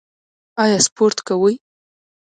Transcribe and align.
ایا 0.61 0.77
سپورت 0.85 1.17
کوئ؟ 1.27 1.55